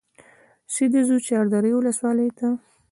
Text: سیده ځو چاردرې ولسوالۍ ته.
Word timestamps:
سیده 0.73 1.01
ځو 1.07 1.17
چاردرې 1.27 1.71
ولسوالۍ 1.75 2.29
ته. 2.37 2.47